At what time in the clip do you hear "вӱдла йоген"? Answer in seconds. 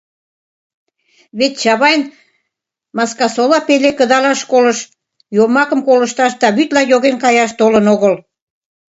6.55-7.15